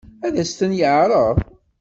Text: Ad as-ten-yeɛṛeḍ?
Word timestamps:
Ad 0.27 0.35
as-ten-yeɛṛeḍ? 0.41 1.37